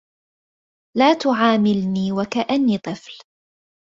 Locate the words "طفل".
2.77-3.19